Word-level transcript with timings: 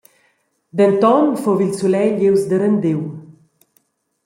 Denton 0.77 1.25
fuva 1.41 1.63
il 1.65 1.73
sulegl 1.79 2.21
ius 2.27 2.43
da 2.49 2.57
rendiu. 2.57 3.01